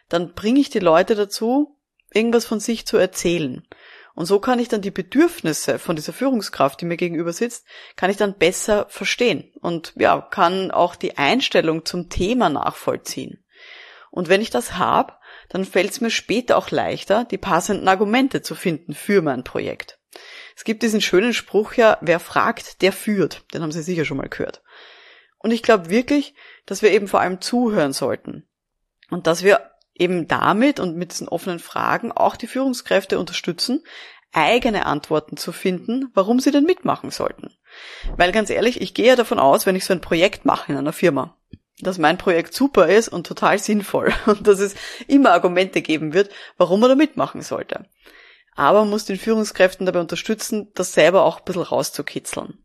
dann 0.07 0.33
bringe 0.33 0.59
ich 0.59 0.69
die 0.69 0.79
Leute 0.79 1.15
dazu, 1.15 1.79
irgendwas 2.13 2.45
von 2.45 2.59
sich 2.59 2.85
zu 2.85 2.97
erzählen. 2.97 3.67
Und 4.15 4.25
so 4.25 4.39
kann 4.39 4.59
ich 4.59 4.69
dann 4.69 4.81
die 4.81 4.91
Bedürfnisse 4.91 5.77
von 5.77 5.97
dieser 5.97 6.13
Führungskraft, 6.13 6.79
die 6.79 6.85
mir 6.85 6.95
gegenüber 6.95 7.33
sitzt, 7.33 7.65
kann 7.97 8.09
ich 8.09 8.17
dann 8.17 8.37
besser 8.37 8.87
verstehen 8.89 9.51
und 9.59 9.93
ja, 9.97 10.21
kann 10.21 10.71
auch 10.71 10.95
die 10.95 11.17
Einstellung 11.17 11.85
zum 11.85 12.09
Thema 12.09 12.49
nachvollziehen. 12.49 13.43
Und 14.11 14.29
wenn 14.29 14.41
ich 14.41 14.49
das 14.49 14.77
habe, 14.77 15.13
dann 15.49 15.65
fällt 15.65 15.91
es 15.91 15.99
mir 15.99 16.09
später 16.09 16.57
auch 16.57 16.71
leichter, 16.71 17.25
die 17.25 17.37
passenden 17.37 17.89
Argumente 17.89 18.41
zu 18.41 18.55
finden 18.55 18.93
für 18.93 19.21
mein 19.21 19.43
Projekt. 19.43 19.99
Es 20.55 20.63
gibt 20.63 20.83
diesen 20.83 21.01
schönen 21.01 21.33
Spruch 21.33 21.73
ja, 21.73 21.97
wer 21.99 22.21
fragt, 22.21 22.81
der 22.81 22.93
führt. 22.93 23.43
Den 23.53 23.61
haben 23.61 23.73
Sie 23.73 23.83
sicher 23.83 24.05
schon 24.05 24.17
mal 24.17 24.29
gehört. 24.29 24.63
Und 25.39 25.51
ich 25.51 25.61
glaube 25.61 25.89
wirklich, 25.89 26.33
dass 26.65 26.81
wir 26.81 26.91
eben 26.91 27.09
vor 27.09 27.19
allem 27.19 27.41
zuhören 27.41 27.91
sollten. 27.91 28.47
Und 29.09 29.27
dass 29.27 29.43
wir 29.43 29.69
eben 29.95 30.27
damit 30.27 30.79
und 30.79 30.95
mit 30.95 31.11
diesen 31.11 31.27
offenen 31.27 31.59
Fragen 31.59 32.11
auch 32.11 32.35
die 32.35 32.47
Führungskräfte 32.47 33.17
unterstützen, 33.17 33.83
eigene 34.33 34.85
Antworten 34.85 35.37
zu 35.37 35.51
finden, 35.51 36.11
warum 36.13 36.39
sie 36.39 36.51
denn 36.51 36.65
mitmachen 36.65 37.09
sollten. 37.09 37.51
Weil 38.17 38.31
ganz 38.31 38.49
ehrlich, 38.49 38.81
ich 38.81 38.93
gehe 38.93 39.07
ja 39.07 39.15
davon 39.15 39.39
aus, 39.39 39.65
wenn 39.65 39.75
ich 39.75 39.85
so 39.85 39.93
ein 39.93 40.01
Projekt 40.01 40.45
mache 40.45 40.71
in 40.71 40.77
einer 40.77 40.93
Firma, 40.93 41.37
dass 41.79 41.97
mein 41.97 42.17
Projekt 42.17 42.53
super 42.53 42.87
ist 42.87 43.07
und 43.07 43.25
total 43.25 43.57
sinnvoll 43.59 44.13
und 44.25 44.45
dass 44.45 44.59
es 44.59 44.75
immer 45.07 45.31
Argumente 45.31 45.81
geben 45.81 46.13
wird, 46.13 46.29
warum 46.57 46.81
man 46.81 46.89
da 46.89 46.95
mitmachen 46.95 47.41
sollte. 47.41 47.85
Aber 48.55 48.79
man 48.79 48.89
muss 48.89 49.05
den 49.05 49.17
Führungskräften 49.17 49.85
dabei 49.85 49.99
unterstützen, 49.99 50.71
das 50.75 50.93
selber 50.93 51.23
auch 51.23 51.39
ein 51.39 51.45
bisschen 51.45 51.61
rauszukitzeln. 51.61 52.64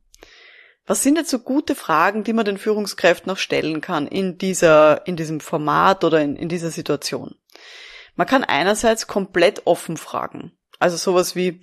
Was 0.91 1.05
sind 1.05 1.15
jetzt 1.15 1.31
so 1.31 1.39
gute 1.39 1.77
Fragen, 1.77 2.25
die 2.25 2.33
man 2.33 2.45
den 2.45 2.59
Führungskräften 2.59 3.31
noch 3.31 3.39
stellen 3.39 3.81
kann 3.81 4.09
in 4.09 4.39
dieser, 4.39 5.07
in 5.07 5.15
diesem 5.15 5.39
Format 5.39 6.03
oder 6.03 6.21
in, 6.21 6.35
in 6.35 6.49
dieser 6.49 6.73
Situation? 6.73 7.37
Man 8.17 8.27
kann 8.27 8.43
einerseits 8.43 9.07
komplett 9.07 9.69
offen 9.69 9.97
fragen. 9.97 10.51
Also 10.81 10.97
sowas 10.97 11.37
wie, 11.37 11.61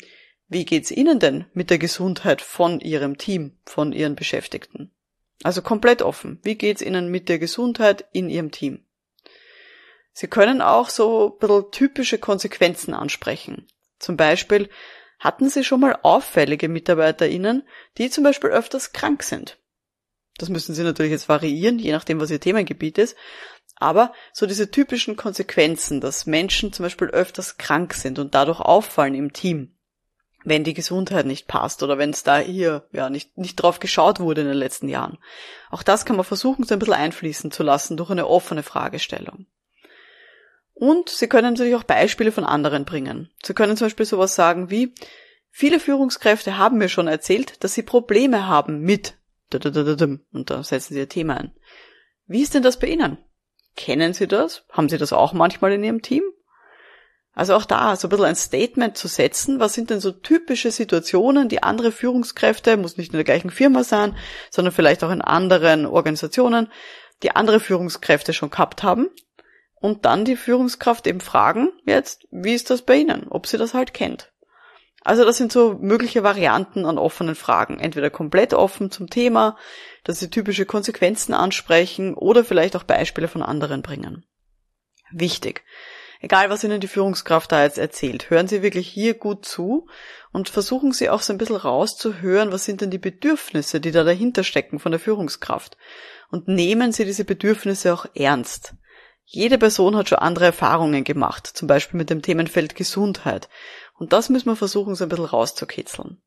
wie 0.48 0.64
geht's 0.64 0.92
Ihnen 0.92 1.20
denn 1.20 1.44
mit 1.54 1.70
der 1.70 1.78
Gesundheit 1.78 2.42
von 2.42 2.80
Ihrem 2.80 3.18
Team, 3.18 3.58
von 3.66 3.92
Ihren 3.92 4.16
Beschäftigten? 4.16 4.94
Also 5.44 5.62
komplett 5.62 6.02
offen. 6.02 6.40
Wie 6.44 6.56
geht's 6.56 6.82
Ihnen 6.82 7.12
mit 7.12 7.28
der 7.28 7.38
Gesundheit 7.38 8.06
in 8.14 8.30
Ihrem 8.30 8.52
Team? 8.52 8.86
Sie 10.14 10.28
können 10.28 10.62
auch 10.62 10.88
so 10.88 11.34
ein 11.34 11.40
bisschen 11.40 11.72
typische 11.72 12.18
Konsequenzen 12.18 12.94
ansprechen. 12.94 13.68
Zum 14.00 14.16
Beispiel, 14.16 14.70
hatten 15.20 15.50
Sie 15.50 15.64
schon 15.64 15.80
mal 15.80 15.98
auffällige 16.04 16.70
MitarbeiterInnen, 16.70 17.64
die 17.98 18.10
zum 18.10 18.24
Beispiel 18.24 18.50
öfters 18.50 18.94
krank 18.94 19.24
sind? 19.24 19.58
Das 20.38 20.50
müssen 20.50 20.76
Sie 20.76 20.84
natürlich 20.84 21.12
jetzt 21.12 21.30
variieren, 21.30 21.80
je 21.80 21.92
nachdem, 21.92 22.20
was 22.20 22.32
Ihr 22.32 22.40
Themengebiet 22.40 22.98
ist. 22.98 23.16
Aber 23.76 24.14
so 24.34 24.46
diese 24.46 24.72
typischen 24.72 25.16
Konsequenzen, 25.16 26.02
dass 26.02 26.26
Menschen 26.26 26.74
zum 26.74 26.84
Beispiel 26.84 27.08
öfters 27.08 27.58
krank 27.58 27.94
sind 27.94 28.20
und 28.20 28.34
dadurch 28.34 28.60
auffallen 28.60 29.14
im 29.14 29.34
Team, 29.34 29.78
wenn 30.44 30.64
die 30.64 30.74
Gesundheit 30.74 31.26
nicht 31.26 31.48
passt 31.48 31.84
oder 31.84 31.98
wenn 31.98 32.12
es 32.12 32.24
da 32.24 32.40
hier 32.40 32.88
ja 32.92 33.10
nicht, 33.10 33.38
nicht 33.38 33.56
drauf 33.56 33.80
geschaut 33.80 34.20
wurde 34.20 34.42
in 34.42 34.48
den 34.48 34.58
letzten 34.58 34.88
Jahren. 34.88 35.18
Auch 35.70 35.84
das 35.84 36.06
kann 36.06 36.16
man 36.16 36.26
versuchen, 36.26 36.64
so 36.64 36.74
ein 36.74 36.80
bisschen 36.80 36.94
einfließen 36.94 37.52
zu 37.52 37.64
lassen 37.64 37.98
durch 37.98 38.10
eine 38.10 38.28
offene 38.28 38.64
Fragestellung. 38.64 39.46
Und 40.80 41.10
Sie 41.10 41.28
können 41.28 41.54
natürlich 41.54 41.74
auch 41.74 41.84
Beispiele 41.84 42.32
von 42.32 42.44
anderen 42.44 42.86
bringen. 42.86 43.32
Sie 43.44 43.56
können 43.56 43.76
zum 43.78 43.86
Beispiel 43.86 44.06
sowas 44.06 44.36
sagen 44.36 44.70
wie, 44.70 44.94
viele 45.50 45.80
Führungskräfte 45.80 46.60
haben 46.60 46.78
mir 46.78 46.88
schon 46.88 47.08
erzählt, 47.08 47.64
dass 47.64 47.74
sie 47.74 47.82
Probleme 47.82 48.48
haben 48.48 48.82
mit, 48.82 49.16
und 49.52 50.50
da 50.52 50.64
setzen 50.64 50.94
Sie 50.94 51.00
Ihr 51.00 51.10
Thema 51.10 51.38
ein. 51.38 51.52
Wie 52.28 52.44
ist 52.44 52.54
denn 52.54 52.62
das 52.62 52.78
bei 52.78 52.88
Ihnen? 52.88 53.18
Kennen 53.76 54.14
Sie 54.14 54.28
das? 54.28 54.66
Haben 54.70 54.88
Sie 54.88 55.00
das 55.00 55.14
auch 55.14 55.34
manchmal 55.34 55.72
in 55.72 55.84
Ihrem 55.84 56.04
Team? 56.04 56.22
Also 57.34 57.56
auch 57.56 57.66
da 57.66 57.96
so 57.96 58.08
ein 58.08 58.10
bisschen 58.10 58.26
ein 58.26 58.36
Statement 58.36 58.98
zu 58.98 59.08
setzen. 59.08 59.60
Was 59.60 59.74
sind 59.74 59.90
denn 59.90 60.00
so 60.00 60.12
typische 60.12 60.70
Situationen, 60.70 61.50
die 61.50 61.64
andere 61.64 61.92
Führungskräfte, 61.92 62.78
muss 62.78 62.98
nicht 62.98 63.14
in 63.14 63.18
der 63.18 63.24
gleichen 63.24 63.50
Firma 63.50 63.84
sein, 63.84 64.16
sondern 64.52 64.74
vielleicht 64.74 65.04
auch 65.04 65.12
in 65.12 65.22
anderen 65.22 65.88
Organisationen, 65.88 66.72
die 67.24 67.36
andere 67.36 67.60
Führungskräfte 67.60 68.34
schon 68.34 68.52
gehabt 68.52 68.84
haben 68.84 69.10
und 69.80 70.06
dann 70.06 70.26
die 70.26 70.36
Führungskraft 70.36 71.08
eben 71.08 71.22
fragen, 71.22 71.70
jetzt, 71.86 72.28
wie 72.32 72.54
ist 72.54 72.70
das 72.70 72.82
bei 72.82 72.96
Ihnen, 72.96 73.28
ob 73.30 73.48
sie 73.48 73.58
das 73.58 73.74
halt 73.74 73.94
kennt. 73.94 74.32
Also 75.04 75.24
das 75.24 75.38
sind 75.38 75.52
so 75.52 75.78
mögliche 75.80 76.24
Varianten 76.24 76.86
an 76.86 76.98
offenen 76.98 77.36
Fragen. 77.36 77.80
Entweder 77.80 78.10
komplett 78.10 78.54
offen 78.54 78.92
zum 78.92 79.10
Thema, 79.10 79.56
dass 80.04 80.20
sie 80.20 80.30
typische 80.30 80.66
Konsequenzen 80.66 81.34
ansprechen 81.34 82.14
oder 82.14 82.44
vielleicht 82.44 82.76
auch 82.76 82.84
Beispiele 82.84 83.30
von 83.30 83.42
anderen 83.42 83.82
bringen. 83.82 84.26
Wichtig. 85.12 85.64
Egal, 86.20 86.50
was 86.50 86.64
Ihnen 86.64 86.82
die 86.82 86.88
Führungskraft 86.88 87.52
da 87.52 87.64
jetzt 87.64 87.78
erzählt, 87.78 88.30
hören 88.30 88.48
Sie 88.48 88.64
wirklich 88.64 88.88
hier 88.88 89.14
gut 89.14 89.46
zu 89.46 89.88
und 90.34 90.50
versuchen 90.50 90.92
Sie 90.92 91.10
auch 91.10 91.22
so 91.22 91.32
ein 91.32 91.38
bisschen 91.38 91.56
rauszuhören, 91.56 92.52
was 92.52 92.66
sind 92.66 92.82
denn 92.82 92.90
die 92.90 92.98
Bedürfnisse, 92.98 93.80
die 93.80 93.92
da 93.92 94.04
dahinter 94.04 94.44
stecken 94.44 94.80
von 94.80 94.92
der 94.92 95.00
Führungskraft. 95.00 95.78
Und 96.32 96.48
nehmen 96.48 96.92
Sie 96.92 97.06
diese 97.06 97.24
Bedürfnisse 97.24 97.94
auch 97.94 98.08
ernst. 98.16 98.74
Jede 99.30 99.58
Person 99.58 99.98
hat 99.98 100.08
schon 100.08 100.20
andere 100.20 100.46
Erfahrungen 100.46 101.04
gemacht, 101.04 101.48
zum 101.48 101.68
Beispiel 101.68 101.98
mit 101.98 102.10
dem 102.10 102.22
Themenfeld 102.22 102.76
Gesundheit. 102.76 103.50
Und 103.94 104.14
das 104.14 104.30
müssen 104.30 104.48
wir 104.48 104.56
versuchen, 104.56 104.96
so 104.96 105.04
ein 105.04 105.10
bisschen 105.10 105.26
rauszukitzeln. 105.26 106.22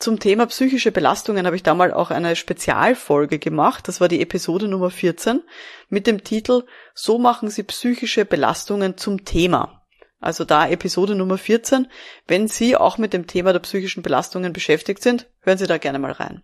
Zum 0.00 0.18
Thema 0.18 0.46
psychische 0.46 0.90
Belastungen 0.90 1.46
habe 1.46 1.54
ich 1.54 1.62
damals 1.62 1.92
auch 1.92 2.10
eine 2.10 2.34
Spezialfolge 2.34 3.38
gemacht. 3.38 3.86
Das 3.86 4.00
war 4.00 4.08
die 4.08 4.20
Episode 4.20 4.66
Nummer 4.66 4.90
14 4.90 5.42
mit 5.88 6.08
dem 6.08 6.24
Titel 6.24 6.64
So 6.94 7.18
machen 7.18 7.48
Sie 7.48 7.62
psychische 7.62 8.24
Belastungen 8.24 8.96
zum 8.96 9.24
Thema. 9.24 9.86
Also 10.18 10.44
da 10.44 10.68
Episode 10.68 11.14
Nummer 11.14 11.38
14. 11.38 11.86
Wenn 12.26 12.48
Sie 12.48 12.76
auch 12.76 12.98
mit 12.98 13.12
dem 13.12 13.28
Thema 13.28 13.52
der 13.52 13.60
psychischen 13.60 14.02
Belastungen 14.02 14.52
beschäftigt 14.52 15.00
sind, 15.00 15.30
hören 15.42 15.58
Sie 15.58 15.68
da 15.68 15.78
gerne 15.78 16.00
mal 16.00 16.12
rein. 16.12 16.42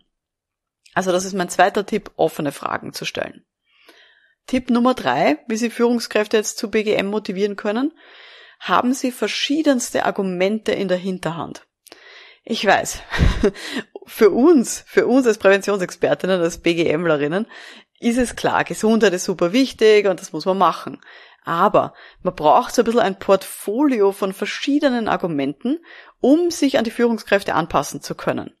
Also 0.93 1.11
das 1.11 1.25
ist 1.25 1.33
mein 1.33 1.49
zweiter 1.49 1.85
Tipp, 1.85 2.11
offene 2.15 2.53
Fragen 2.53 2.93
zu 2.93 3.03
stellen. 3.03 3.43
Tipp 4.47 4.69
Nummer 4.69 4.93
drei, 4.93 5.37
wie 5.47 5.57
Sie 5.57 5.69
Führungskräfte 5.69 6.37
jetzt 6.37 6.57
zu 6.57 6.71
BGM 6.71 7.07
motivieren 7.07 7.55
können 7.55 7.91
haben 8.59 8.93
sie 8.93 9.11
verschiedenste 9.11 10.05
Argumente 10.05 10.71
in 10.71 10.87
der 10.87 10.97
Hinterhand. 10.97 11.67
Ich 12.43 12.65
weiß, 12.65 13.01
für 14.05 14.29
uns, 14.29 14.83
für 14.87 15.05
uns 15.05 15.27
als 15.27 15.37
Präventionsexpertinnen, 15.37 16.41
als 16.41 16.59
BGMlerinnen, 16.59 17.47
ist 17.99 18.17
es 18.17 18.35
klar, 18.35 18.63
Gesundheit 18.63 19.13
ist 19.13 19.25
super 19.25 19.53
wichtig 19.53 20.07
und 20.07 20.21
das 20.21 20.31
muss 20.31 20.45
man 20.45 20.57
machen. 20.57 21.01
Aber 21.43 21.93
man 22.21 22.35
braucht 22.35 22.75
so 22.75 22.81
ein 22.81 22.85
bisschen 22.85 22.99
ein 22.99 23.19
Portfolio 23.19 24.11
von 24.11 24.33
verschiedenen 24.33 25.07
Argumenten, 25.07 25.79
um 26.19 26.51
sich 26.51 26.77
an 26.77 26.83
die 26.83 26.91
Führungskräfte 26.91 27.55
anpassen 27.55 28.01
zu 28.01 28.15
können. 28.15 28.55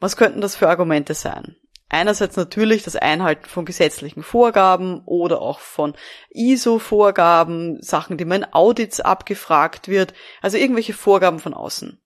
Was 0.00 0.16
könnten 0.16 0.40
das 0.40 0.56
für 0.56 0.68
Argumente 0.68 1.14
sein? 1.14 1.56
Einerseits 1.88 2.36
natürlich 2.36 2.82
das 2.82 2.96
Einhalten 2.96 3.46
von 3.46 3.64
gesetzlichen 3.64 4.22
Vorgaben 4.22 5.02
oder 5.04 5.40
auch 5.42 5.60
von 5.60 5.94
ISO-Vorgaben, 6.30 7.80
Sachen, 7.82 8.16
die 8.16 8.24
man 8.24 8.42
in 8.42 8.52
Audits 8.52 9.00
abgefragt 9.00 9.88
wird, 9.88 10.14
also 10.40 10.56
irgendwelche 10.56 10.94
Vorgaben 10.94 11.38
von 11.38 11.54
außen. 11.54 12.00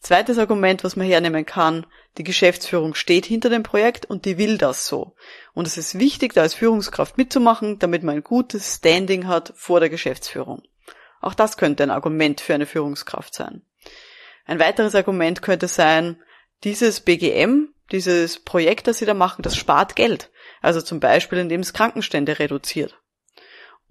Zweites 0.00 0.38
Argument, 0.38 0.84
was 0.84 0.94
man 0.94 1.06
hernehmen 1.06 1.44
kann, 1.44 1.86
die 2.18 2.24
Geschäftsführung 2.24 2.94
steht 2.94 3.26
hinter 3.26 3.50
dem 3.50 3.62
Projekt 3.62 4.06
und 4.06 4.24
die 4.24 4.38
will 4.38 4.58
das 4.58 4.86
so. 4.86 5.14
Und 5.54 5.66
es 5.66 5.76
ist 5.76 5.98
wichtig, 5.98 6.34
da 6.34 6.42
als 6.42 6.54
Führungskraft 6.54 7.18
mitzumachen, 7.18 7.78
damit 7.78 8.02
man 8.02 8.16
ein 8.16 8.24
gutes 8.24 8.76
Standing 8.76 9.26
hat 9.26 9.52
vor 9.56 9.80
der 9.80 9.88
Geschäftsführung. 9.88 10.62
Auch 11.20 11.34
das 11.34 11.56
könnte 11.56 11.82
ein 11.82 11.90
Argument 11.90 12.40
für 12.40 12.54
eine 12.54 12.66
Führungskraft 12.66 13.34
sein. 13.34 13.62
Ein 14.44 14.60
weiteres 14.60 14.94
Argument 14.94 15.42
könnte 15.42 15.68
sein, 15.68 16.22
dieses 16.64 17.00
BGM 17.00 17.68
dieses 17.92 18.38
Projekt, 18.40 18.86
das 18.86 18.98
sie 18.98 19.06
da 19.06 19.14
machen, 19.14 19.42
das 19.42 19.56
spart 19.56 19.96
Geld. 19.96 20.30
Also 20.60 20.80
zum 20.80 21.00
Beispiel, 21.00 21.38
indem 21.38 21.60
es 21.60 21.72
Krankenstände 21.72 22.38
reduziert. 22.38 23.00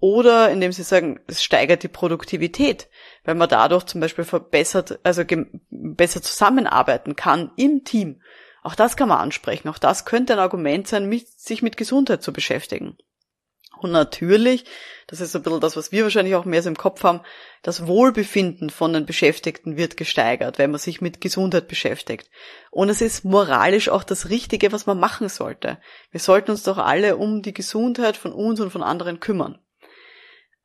Oder 0.00 0.50
indem 0.50 0.70
sie 0.70 0.84
sagen, 0.84 1.20
es 1.26 1.42
steigert 1.42 1.82
die 1.82 1.88
Produktivität, 1.88 2.88
weil 3.24 3.34
man 3.34 3.48
dadurch 3.48 3.84
zum 3.84 4.00
Beispiel 4.00 4.24
verbessert, 4.24 5.00
also 5.02 5.24
besser 5.70 6.22
zusammenarbeiten 6.22 7.16
kann 7.16 7.50
im 7.56 7.84
Team. 7.84 8.22
Auch 8.62 8.76
das 8.76 8.96
kann 8.96 9.08
man 9.08 9.18
ansprechen. 9.18 9.68
Auch 9.68 9.78
das 9.78 10.04
könnte 10.04 10.34
ein 10.34 10.38
Argument 10.38 10.86
sein, 10.86 11.10
sich 11.36 11.62
mit 11.62 11.76
Gesundheit 11.76 12.22
zu 12.22 12.32
beschäftigen. 12.32 12.96
Und 13.80 13.92
natürlich, 13.92 14.64
das 15.06 15.20
ist 15.20 15.34
ein 15.34 15.42
bisschen 15.42 15.60
das, 15.60 15.76
was 15.76 15.92
wir 15.92 16.04
wahrscheinlich 16.04 16.34
auch 16.34 16.44
mehr 16.44 16.62
so 16.62 16.68
im 16.68 16.76
Kopf 16.76 17.02
haben, 17.04 17.20
das 17.62 17.86
Wohlbefinden 17.86 18.70
von 18.70 18.92
den 18.92 19.06
Beschäftigten 19.06 19.76
wird 19.76 19.96
gesteigert, 19.96 20.58
wenn 20.58 20.70
man 20.70 20.80
sich 20.80 21.00
mit 21.00 21.20
Gesundheit 21.20 21.68
beschäftigt. 21.68 22.30
Und 22.70 22.88
es 22.88 23.00
ist 23.00 23.24
moralisch 23.24 23.88
auch 23.88 24.04
das 24.04 24.28
Richtige, 24.28 24.72
was 24.72 24.86
man 24.86 25.00
machen 25.00 25.28
sollte. 25.28 25.78
Wir 26.10 26.20
sollten 26.20 26.50
uns 26.50 26.62
doch 26.62 26.78
alle 26.78 27.16
um 27.16 27.42
die 27.42 27.54
Gesundheit 27.54 28.16
von 28.16 28.32
uns 28.32 28.60
und 28.60 28.70
von 28.70 28.82
anderen 28.82 29.20
kümmern. 29.20 29.58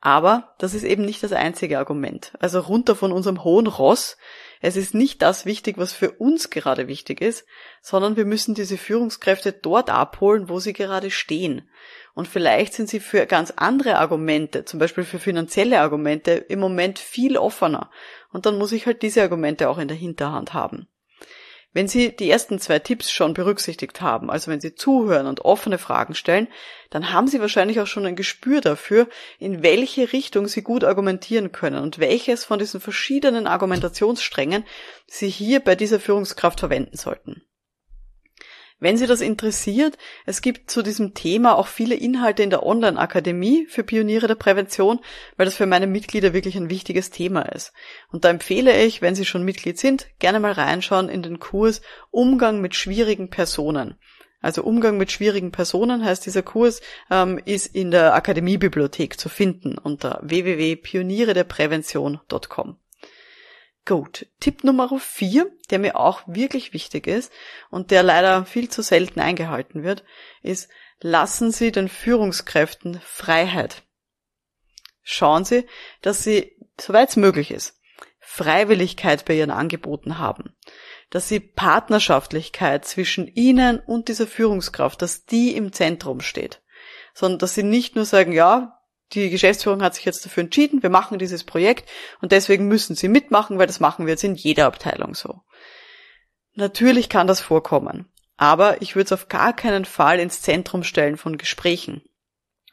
Aber 0.06 0.54
das 0.60 0.74
ist 0.74 0.84
eben 0.84 1.06
nicht 1.06 1.24
das 1.24 1.32
einzige 1.32 1.80
Argument. 1.80 2.34
Also 2.40 2.60
runter 2.60 2.94
von 2.94 3.14
unserem 3.14 3.46
hohen 3.46 3.68
Ross. 3.68 4.18
Es 4.66 4.78
ist 4.78 4.94
nicht 4.94 5.22
das 5.22 5.46
wichtig, 5.46 5.78
was 5.78 5.92
für 5.92 6.12
uns 6.12 6.50
gerade 6.50 6.88
wichtig 6.88 7.20
ist, 7.20 7.46
sondern 7.82 8.16
wir 8.16 8.24
müssen 8.24 8.56
diese 8.56 8.78
Führungskräfte 8.78 9.52
dort 9.52 9.90
abholen, 9.90 10.48
wo 10.48 10.60
sie 10.60 10.72
gerade 10.72 11.12
stehen. 11.12 11.70
Und 12.14 12.30
vielleicht 12.30 12.74
sind 12.74 12.88
sie 12.88 13.02
für 13.02 13.26
ganz 13.26 13.52
andere 13.58 13.98
Argumente, 13.98 14.64
zum 14.64 14.80
Beispiel 14.80 15.04
für 15.04 15.20
finanzielle 15.20 15.82
Argumente, 15.82 16.32
im 16.32 16.62
Moment 16.62 16.98
viel 16.98 17.36
offener. 17.36 17.92
Und 18.32 18.46
dann 18.46 18.58
muss 18.58 18.72
ich 18.72 18.86
halt 18.86 19.02
diese 19.02 19.22
Argumente 19.22 19.68
auch 19.68 19.80
in 19.80 19.90
der 19.90 19.98
Hinterhand 19.98 20.54
haben. 20.54 20.88
Wenn 21.74 21.88
Sie 21.88 22.16
die 22.16 22.30
ersten 22.30 22.60
zwei 22.60 22.78
Tipps 22.78 23.12
schon 23.12 23.34
berücksichtigt 23.34 24.00
haben, 24.00 24.30
also 24.30 24.52
wenn 24.52 24.62
Sie 24.62 24.76
zuhören 24.76 25.26
und 25.26 25.44
offene 25.44 25.80
Fragen 25.80 26.14
stellen, 26.14 26.48
dann 26.92 27.12
haben 27.12 27.28
Sie 27.28 27.42
wahrscheinlich 27.42 27.80
auch 27.80 27.88
schon 27.88 28.06
ein 28.06 28.16
Gespür 28.16 28.62
dafür, 28.62 29.08
in 29.40 29.64
welche 29.64 30.14
Richtung 30.14 30.48
Sie 30.48 30.62
gut 30.62 30.84
argumentieren 30.84 31.52
können 31.52 31.82
und 31.82 31.98
welches 31.98 32.46
von 32.46 32.60
diesen 32.60 32.80
verschiedenen 32.80 33.48
Argumentationssträngen 33.48 34.66
Sie 35.08 35.30
hier 35.30 35.60
bei 35.62 35.76
dieser 35.76 36.00
Führungskraft 36.00 36.60
verwenden 36.60 36.96
sollten. 36.96 37.42
Wenn 38.84 38.98
Sie 38.98 39.08
das 39.08 39.22
interessiert, 39.22 39.98
es 40.26 40.42
gibt 40.42 40.70
zu 40.70 40.82
diesem 40.82 41.14
Thema 41.14 41.58
auch 41.58 41.68
viele 41.68 41.96
Inhalte 41.96 42.44
in 42.44 42.50
der 42.50 42.66
Online-Akademie 42.66 43.66
für 43.70 43.82
Pioniere 43.82 44.28
der 44.28 44.36
Prävention, 44.36 45.00
weil 45.38 45.46
das 45.46 45.56
für 45.56 45.68
meine 45.68 45.88
Mitglieder 45.88 46.34
wirklich 46.34 46.58
ein 46.58 46.70
wichtiges 46.70 47.10
Thema 47.10 47.44
ist. 47.44 47.72
Und 48.12 48.26
da 48.26 48.30
empfehle 48.30 48.84
ich, 48.84 49.02
wenn 49.02 49.16
Sie 49.16 49.24
schon 49.24 49.46
Mitglied 49.46 49.80
sind, 49.80 50.08
gerne 50.20 50.42
mal 50.42 50.52
reinschauen 50.52 51.08
in 51.08 51.22
den 51.22 51.40
Kurs 51.40 51.82
Umgang 52.12 52.60
mit 52.60 52.76
schwierigen 52.76 53.30
Personen. 53.30 53.96
Also 54.42 54.64
Umgang 54.64 54.98
mit 54.98 55.14
schwierigen 55.14 55.54
Personen 55.54 56.04
heißt 56.04 56.26
dieser 56.26 56.44
Kurs, 56.44 56.82
ähm, 57.10 57.40
ist 57.46 57.74
in 57.74 57.90
der 57.90 58.16
Akademiebibliothek 58.16 59.18
zu 59.18 59.30
finden 59.30 59.78
unter 59.78 60.20
www.pionierederprävention.com. 60.24 62.83
Gut, 63.86 64.28
Tipp 64.40 64.64
Nummer 64.64 64.98
vier, 64.98 65.52
der 65.70 65.78
mir 65.78 65.98
auch 65.98 66.22
wirklich 66.26 66.74
wichtig 66.74 67.06
ist 67.06 67.34
und 67.70 67.92
der 67.92 68.02
leider 68.02 68.46
viel 68.46 68.70
zu 68.70 68.82
selten 68.82 69.20
eingehalten 69.20 69.84
wird, 69.84 70.06
ist, 70.42 70.70
lassen 71.02 71.52
Sie 71.52 71.72
den 71.72 71.90
Führungskräften 71.90 73.02
Freiheit. 73.02 73.84
Schauen 75.02 75.44
Sie, 75.44 75.68
dass 76.02 76.24
Sie, 76.24 76.56
soweit 76.80 77.10
es 77.10 77.18
möglich 77.18 77.52
ist, 77.52 77.78
Freiwilligkeit 78.20 79.26
bei 79.26 79.36
Ihren 79.36 79.52
Angeboten 79.52 80.18
haben, 80.18 80.56
dass 81.10 81.28
Sie 81.28 81.42
Partnerschaftlichkeit 81.42 82.86
zwischen 82.86 83.28
Ihnen 83.28 83.80
und 83.80 84.08
dieser 84.08 84.28
Führungskraft, 84.28 85.02
dass 85.02 85.26
die 85.26 85.56
im 85.58 85.74
Zentrum 85.74 86.22
steht, 86.22 86.62
sondern 87.14 87.40
dass 87.40 87.54
Sie 87.54 87.64
nicht 87.64 87.98
nur 87.98 88.06
sagen, 88.06 88.32
ja, 88.32 88.82
die 89.14 89.30
Geschäftsführung 89.30 89.82
hat 89.82 89.96
sich 89.96 90.06
jetzt 90.06 90.26
dafür 90.26 90.44
entschieden, 90.44 90.84
wir 90.84 90.90
machen 90.90 91.20
dieses 91.20 91.44
Projekt 91.44 91.90
und 92.22 92.32
deswegen 92.32 92.68
müssen 92.68 92.96
sie 92.96 93.08
mitmachen, 93.08 93.60
weil 93.60 93.68
das 93.68 93.80
machen 93.80 94.06
wir 94.06 94.14
jetzt 94.14 94.24
in 94.24 94.36
jeder 94.36 94.66
Abteilung 94.66 95.16
so. 95.16 95.42
Natürlich 96.56 97.10
kann 97.10 97.28
das 97.28 97.42
vorkommen, 97.42 98.12
aber 98.38 98.82
ich 98.82 98.96
würde 98.96 99.06
es 99.06 99.12
auf 99.12 99.28
gar 99.28 99.54
keinen 99.54 99.86
Fall 99.86 100.20
ins 100.20 100.42
Zentrum 100.42 100.84
stellen 100.84 101.18
von 101.18 101.38
Gesprächen, 101.38 102.04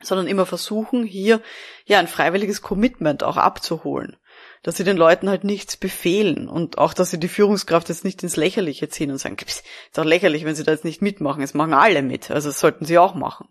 sondern 0.02 0.26
immer 0.26 0.46
versuchen, 0.46 1.04
hier 1.04 1.40
ja 1.84 1.98
ein 1.98 2.08
freiwilliges 2.08 2.62
Commitment 2.62 3.22
auch 3.22 3.36
abzuholen, 3.36 4.16
dass 4.62 4.76
sie 4.76 4.84
den 4.84 4.96
Leuten 4.96 5.28
halt 5.28 5.44
nichts 5.44 5.76
befehlen 5.76 6.48
und 6.48 6.78
auch, 6.78 6.92
dass 6.92 7.10
sie 7.10 7.20
die 7.20 7.28
Führungskraft 7.28 7.88
jetzt 7.88 8.04
nicht 8.04 8.22
ins 8.22 8.36
Lächerliche 8.36 8.88
ziehen 8.88 9.10
und 9.10 9.18
sagen, 9.18 9.36
ist 9.46 9.64
doch 9.94 10.04
lächerlich, 10.04 10.44
wenn 10.44 10.54
sie 10.54 10.64
da 10.64 10.72
jetzt 10.72 10.84
nicht 10.84 11.02
mitmachen, 11.02 11.42
es 11.42 11.54
machen 11.54 11.72
alle 11.72 12.02
mit, 12.02 12.30
also 12.30 12.48
das 12.48 12.60
sollten 12.60 12.84
sie 12.84 12.98
auch 12.98 13.14
machen. 13.14 13.48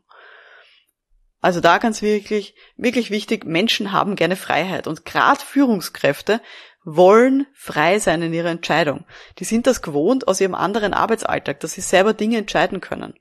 Also 1.41 1.61
da 1.61 1.77
ganz 1.77 2.01
wirklich, 2.01 2.55
wirklich 2.75 3.11
wichtig, 3.11 3.45
Menschen 3.45 3.91
haben 3.91 4.15
gerne 4.15 4.35
Freiheit 4.35 4.87
und 4.87 5.05
gerade 5.05 5.39
Führungskräfte 5.39 6.41
wollen 6.83 7.47
frei 7.53 7.99
sein 7.99 8.21
in 8.21 8.33
ihrer 8.33 8.49
Entscheidung. 8.49 9.05
Die 9.37 9.43
sind 9.45 9.67
das 9.67 9.81
gewohnt 9.81 10.27
aus 10.27 10.41
ihrem 10.41 10.55
anderen 10.55 10.93
Arbeitsalltag, 10.93 11.59
dass 11.59 11.73
sie 11.73 11.81
selber 11.81 12.13
Dinge 12.13 12.37
entscheiden 12.37 12.81
können. 12.81 13.13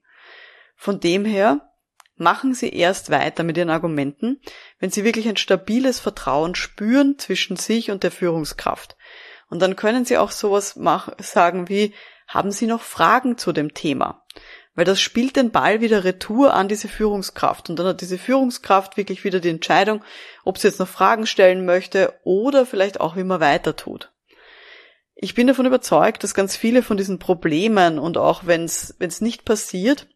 Von 0.76 1.00
dem 1.00 1.24
her 1.24 1.72
machen 2.16 2.54
sie 2.54 2.70
erst 2.70 3.10
weiter 3.10 3.44
mit 3.44 3.56
ihren 3.56 3.70
Argumenten, 3.70 4.40
wenn 4.80 4.90
sie 4.90 5.04
wirklich 5.04 5.28
ein 5.28 5.36
stabiles 5.36 6.00
Vertrauen 6.00 6.54
spüren 6.54 7.18
zwischen 7.18 7.56
sich 7.56 7.90
und 7.90 8.02
der 8.02 8.10
Führungskraft. 8.10 8.96
Und 9.48 9.60
dann 9.62 9.76
können 9.76 10.04
sie 10.04 10.18
auch 10.18 10.32
sowas 10.32 10.76
machen, 10.76 11.14
sagen 11.18 11.68
wie, 11.68 11.94
haben 12.28 12.52
Sie 12.52 12.66
noch 12.66 12.82
Fragen 12.82 13.38
zu 13.38 13.52
dem 13.52 13.72
Thema? 13.72 14.22
Weil 14.78 14.84
das 14.84 15.00
spielt 15.00 15.34
den 15.34 15.50
Ball 15.50 15.80
wieder 15.80 16.04
retour 16.04 16.54
an 16.54 16.68
diese 16.68 16.86
Führungskraft. 16.86 17.68
Und 17.68 17.80
dann 17.80 17.86
hat 17.88 18.00
diese 18.00 18.16
Führungskraft 18.16 18.96
wirklich 18.96 19.24
wieder 19.24 19.40
die 19.40 19.48
Entscheidung, 19.48 20.04
ob 20.44 20.56
sie 20.56 20.68
jetzt 20.68 20.78
noch 20.78 20.86
Fragen 20.86 21.26
stellen 21.26 21.64
möchte 21.64 22.14
oder 22.22 22.64
vielleicht 22.64 23.00
auch, 23.00 23.16
wie 23.16 23.24
man 23.24 23.40
weiter 23.40 23.74
tut. 23.74 24.12
Ich 25.16 25.34
bin 25.34 25.48
davon 25.48 25.66
überzeugt, 25.66 26.22
dass 26.22 26.32
ganz 26.32 26.54
viele 26.54 26.84
von 26.84 26.96
diesen 26.96 27.18
Problemen 27.18 27.98
und 27.98 28.18
auch 28.18 28.46
wenn 28.46 28.66
es 28.66 29.20
nicht 29.20 29.44
passiert, 29.44 30.06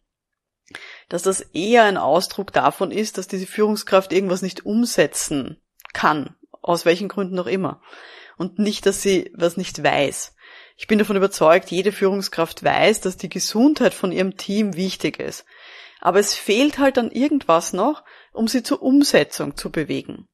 dass 1.09 1.25
das 1.25 1.41
eher 1.41 1.83
ein 1.83 1.97
Ausdruck 1.97 2.53
davon 2.53 2.93
ist, 2.93 3.19
dass 3.19 3.27
diese 3.27 3.49
Führungskraft 3.49 4.13
irgendwas 4.13 4.43
nicht 4.43 4.65
umsetzen 4.65 5.61
kann, 5.93 6.37
aus 6.61 6.85
welchen 6.85 7.09
Gründen 7.09 7.41
auch 7.41 7.49
immer. 7.49 7.83
Und 8.39 8.61
nicht, 8.61 8.87
dass 8.87 9.03
sie 9.03 9.33
was 9.35 9.57
nicht 9.57 9.83
weiß. 9.83 10.37
Ich 10.77 10.87
bin 10.87 10.99
davon 10.99 11.17
überzeugt, 11.17 11.71
jede 11.71 11.93
Führungskraft 11.93 12.65
weiß, 12.65 13.01
dass 13.01 13.17
die 13.17 13.29
Gesundheit 13.29 13.95
von 13.95 14.13
ihrem 14.13 14.37
Team 14.37 14.77
wichtig 14.77 15.19
ist. 15.19 15.45
Aber 16.01 16.19
es 16.19 16.35
fehlt 16.35 16.79
halt 16.79 16.97
dann 16.97 17.11
irgendwas 17.11 17.73
noch, 17.73 18.03
um 18.33 18.49
sie 18.49 18.63
zur 18.63 18.83
Umsetzung 18.83 19.57
zu 19.57 19.71
bewegen. 19.71 20.29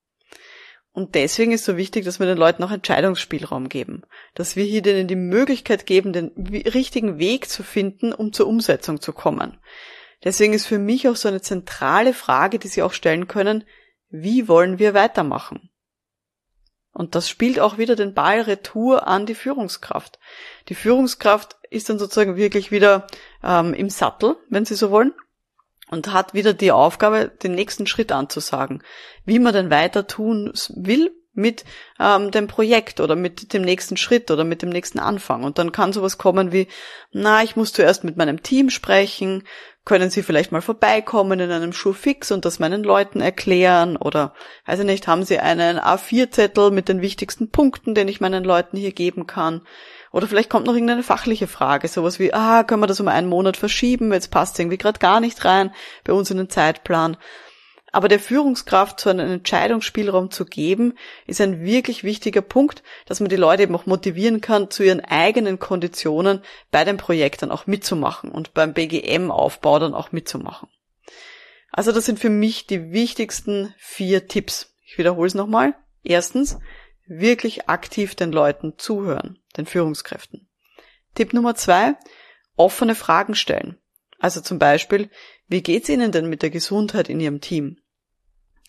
Und 0.92 1.14
deswegen 1.14 1.52
ist 1.52 1.64
so 1.64 1.76
wichtig, 1.76 2.04
dass 2.04 2.18
wir 2.18 2.26
den 2.26 2.38
Leuten 2.38 2.64
auch 2.64 2.72
Entscheidungsspielraum 2.72 3.68
geben. 3.68 4.02
Dass 4.34 4.56
wir 4.56 4.64
hier 4.64 4.82
denen 4.82 5.06
die 5.06 5.14
Möglichkeit 5.14 5.86
geben, 5.86 6.12
den 6.12 6.32
richtigen 6.74 7.18
Weg 7.18 7.48
zu 7.48 7.62
finden, 7.62 8.12
um 8.12 8.32
zur 8.32 8.48
Umsetzung 8.48 9.00
zu 9.00 9.12
kommen. 9.12 9.58
Deswegen 10.24 10.54
ist 10.54 10.66
für 10.66 10.78
mich 10.78 11.06
auch 11.08 11.16
so 11.16 11.28
eine 11.28 11.40
zentrale 11.40 12.14
Frage, 12.14 12.58
die 12.58 12.68
Sie 12.68 12.82
auch 12.82 12.92
stellen 12.92 13.28
können, 13.28 13.64
wie 14.10 14.48
wollen 14.48 14.78
wir 14.78 14.94
weitermachen? 14.94 15.67
Und 16.98 17.14
das 17.14 17.28
spielt 17.28 17.60
auch 17.60 17.78
wieder 17.78 17.94
den 17.94 18.12
Ball 18.12 18.40
retour 18.40 19.06
an 19.06 19.24
die 19.24 19.36
Führungskraft. 19.36 20.18
Die 20.68 20.74
Führungskraft 20.74 21.56
ist 21.70 21.88
dann 21.88 22.00
sozusagen 22.00 22.34
wirklich 22.34 22.72
wieder 22.72 23.06
ähm, 23.44 23.72
im 23.72 23.88
Sattel, 23.88 24.34
wenn 24.48 24.64
Sie 24.64 24.74
so 24.74 24.90
wollen, 24.90 25.14
und 25.90 26.12
hat 26.12 26.34
wieder 26.34 26.54
die 26.54 26.72
Aufgabe, 26.72 27.28
den 27.28 27.54
nächsten 27.54 27.86
Schritt 27.86 28.10
anzusagen, 28.10 28.82
wie 29.24 29.38
man 29.38 29.52
denn 29.52 29.70
weiter 29.70 30.08
tun 30.08 30.52
will 30.74 31.12
mit 31.38 31.64
ähm, 31.98 32.30
dem 32.30 32.48
Projekt 32.48 33.00
oder 33.00 33.16
mit 33.16 33.52
dem 33.52 33.62
nächsten 33.62 33.96
Schritt 33.96 34.30
oder 34.30 34.44
mit 34.44 34.60
dem 34.60 34.68
nächsten 34.68 34.98
Anfang. 34.98 35.44
Und 35.44 35.58
dann 35.58 35.72
kann 35.72 35.92
sowas 35.92 36.18
kommen 36.18 36.52
wie, 36.52 36.66
na, 37.12 37.42
ich 37.42 37.56
muss 37.56 37.72
zuerst 37.72 38.04
mit 38.04 38.16
meinem 38.16 38.42
Team 38.42 38.68
sprechen, 38.68 39.44
können 39.84 40.10
Sie 40.10 40.22
vielleicht 40.22 40.52
mal 40.52 40.60
vorbeikommen 40.60 41.40
in 41.40 41.50
einem 41.50 41.72
Schuhfix 41.72 42.30
und 42.30 42.44
das 42.44 42.58
meinen 42.58 42.84
Leuten 42.84 43.22
erklären 43.22 43.96
oder, 43.96 44.34
weiß 44.66 44.80
ich 44.80 44.84
nicht, 44.84 45.08
haben 45.08 45.24
Sie 45.24 45.38
einen 45.38 45.78
A4-Zettel 45.78 46.70
mit 46.70 46.90
den 46.90 47.00
wichtigsten 47.00 47.50
Punkten, 47.50 47.94
den 47.94 48.08
ich 48.08 48.20
meinen 48.20 48.44
Leuten 48.44 48.76
hier 48.76 48.92
geben 48.92 49.26
kann? 49.26 49.62
Oder 50.12 50.26
vielleicht 50.26 50.50
kommt 50.50 50.66
noch 50.66 50.74
irgendeine 50.74 51.02
fachliche 51.02 51.46
Frage, 51.46 51.88
sowas 51.88 52.18
wie, 52.18 52.34
ah, 52.34 52.64
können 52.64 52.82
wir 52.82 52.86
das 52.86 53.00
um 53.00 53.08
einen 53.08 53.28
Monat 53.28 53.56
verschieben, 53.56 54.12
jetzt 54.12 54.30
passt 54.30 54.58
irgendwie 54.58 54.78
gerade 54.78 54.98
gar 54.98 55.20
nicht 55.20 55.44
rein 55.44 55.72
bei 56.04 56.12
uns 56.12 56.30
in 56.30 56.36
den 56.36 56.50
Zeitplan. 56.50 57.16
Aber 57.90 58.08
der 58.08 58.20
Führungskraft 58.20 59.00
so 59.00 59.08
einen 59.08 59.30
Entscheidungsspielraum 59.30 60.30
zu 60.30 60.44
geben, 60.44 60.94
ist 61.26 61.40
ein 61.40 61.64
wirklich 61.64 62.04
wichtiger 62.04 62.42
Punkt, 62.42 62.82
dass 63.06 63.20
man 63.20 63.30
die 63.30 63.36
Leute 63.36 63.62
eben 63.62 63.74
auch 63.74 63.86
motivieren 63.86 64.40
kann, 64.40 64.70
zu 64.70 64.82
ihren 64.82 65.00
eigenen 65.00 65.58
Konditionen 65.58 66.42
bei 66.70 66.84
dem 66.84 66.98
Projekt 66.98 67.42
dann 67.42 67.50
auch 67.50 67.66
mitzumachen 67.66 68.30
und 68.30 68.52
beim 68.52 68.74
BGM-Aufbau 68.74 69.78
dann 69.78 69.94
auch 69.94 70.12
mitzumachen. 70.12 70.68
Also 71.70 71.92
das 71.92 72.06
sind 72.06 72.18
für 72.18 72.30
mich 72.30 72.66
die 72.66 72.92
wichtigsten 72.92 73.74
vier 73.78 74.26
Tipps. 74.26 74.74
Ich 74.84 74.98
wiederhole 74.98 75.26
es 75.26 75.34
nochmal. 75.34 75.74
Erstens, 76.02 76.58
wirklich 77.06 77.68
aktiv 77.68 78.14
den 78.14 78.32
Leuten 78.32 78.74
zuhören, 78.78 79.38
den 79.56 79.66
Führungskräften. 79.66 80.48
Tipp 81.14 81.32
Nummer 81.32 81.54
zwei, 81.54 81.94
offene 82.56 82.94
Fragen 82.94 83.34
stellen. 83.34 83.78
Also 84.18 84.40
zum 84.40 84.58
Beispiel, 84.58 85.10
wie 85.48 85.62
geht's 85.62 85.88
Ihnen 85.88 86.12
denn 86.12 86.28
mit 86.28 86.42
der 86.42 86.50
Gesundheit 86.50 87.08
in 87.08 87.20
Ihrem 87.20 87.40
Team? 87.40 87.78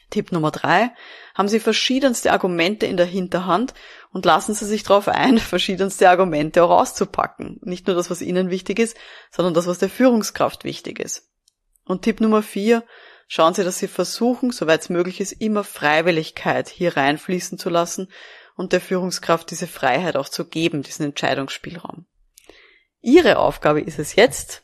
Tipp 0.10 0.32
Nummer 0.32 0.52
drei, 0.52 0.92
haben 1.36 1.48
Sie 1.48 1.60
verschiedenste 1.60 2.32
Argumente 2.32 2.86
in 2.86 2.98
der 2.98 3.06
Hinterhand 3.06 3.74
und 4.12 4.26
lassen 4.26 4.56
Sie 4.56 4.66
sich 4.66 4.84
darauf 4.84 5.08
ein, 5.08 5.38
verschiedenste 5.38 6.10
Argumente 6.10 6.64
auch 6.64 6.72
auszupacken. 6.72 7.60
Nicht 7.62 7.88
nur 7.88 7.96
das, 7.96 8.10
was 8.10 8.22
Ihnen 8.22 8.50
wichtig 8.50 8.80
ist, 8.80 8.98
sondern 9.30 9.54
das, 9.54 9.68
was 9.68 9.78
der 9.78 9.90
Führungskraft 9.90 10.64
wichtig 10.64 11.00
ist. 11.00 11.30
Und 11.86 12.02
Tipp 12.02 12.22
Nummer 12.22 12.42
vier, 12.42 12.84
schauen 13.28 13.54
Sie, 13.54 13.64
dass 13.64 13.78
Sie 13.78 13.88
versuchen, 13.88 14.52
soweit 14.52 14.82
es 14.82 14.90
möglich 14.90 15.22
ist, 15.22 15.34
immer 15.34 15.64
Freiwilligkeit 15.64 16.70
hier 16.70 16.98
reinfließen 16.98 17.58
zu 17.60 17.70
lassen 17.70 18.10
und 18.56 18.74
der 18.74 18.82
Führungskraft 18.82 19.52
diese 19.52 19.68
Freiheit 19.68 20.18
auch 20.18 20.30
zu 20.30 20.46
geben, 20.46 20.82
diesen 20.82 21.06
Entscheidungsspielraum. 21.06 22.06
Ihre 23.02 23.38
Aufgabe 23.38 23.82
ist 23.82 24.00
es 24.00 24.16
jetzt, 24.16 24.64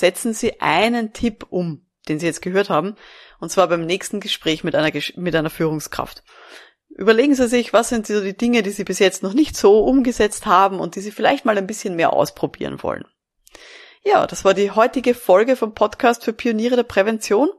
setzen 0.00 0.34
Sie 0.34 0.60
einen 0.60 1.12
Tipp 1.12 1.46
um, 1.50 1.86
den 2.08 2.18
Sie 2.18 2.26
jetzt 2.26 2.42
gehört 2.42 2.70
haben, 2.70 2.96
und 3.38 3.50
zwar 3.50 3.68
beim 3.68 3.86
nächsten 3.86 4.18
Gespräch 4.20 4.64
mit 4.64 4.74
einer, 4.74 4.90
mit 5.16 5.36
einer 5.36 5.50
Führungskraft. 5.50 6.24
Überlegen 6.88 7.34
Sie 7.34 7.48
sich, 7.48 7.72
was 7.72 7.88
sind 7.88 8.06
so 8.06 8.20
die 8.20 8.36
Dinge, 8.36 8.62
die 8.62 8.70
Sie 8.70 8.84
bis 8.84 8.98
jetzt 8.98 9.22
noch 9.22 9.32
nicht 9.32 9.56
so 9.56 9.82
umgesetzt 9.84 10.44
haben 10.46 10.80
und 10.80 10.96
die 10.96 11.00
Sie 11.00 11.12
vielleicht 11.12 11.44
mal 11.44 11.56
ein 11.56 11.68
bisschen 11.68 11.96
mehr 11.96 12.12
ausprobieren 12.12 12.82
wollen. 12.82 13.04
Ja, 14.02 14.26
das 14.26 14.46
war 14.46 14.54
die 14.54 14.70
heutige 14.70 15.12
Folge 15.14 15.56
vom 15.56 15.74
Podcast 15.74 16.24
für 16.24 16.32
Pioniere 16.32 16.76
der 16.76 16.84
Prävention. 16.84 17.50